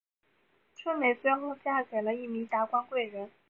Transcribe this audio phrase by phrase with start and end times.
[0.75, 3.29] 春梅最后嫁给了一名达官贵人。